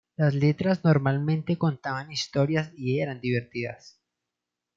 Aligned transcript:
Las 0.15 0.33
letras 0.33 0.83
normalmente 0.83 1.59
contaban 1.59 2.11
historias 2.11 2.71
y 2.75 3.01
eran 3.01 3.21
divertidas. 3.21 4.01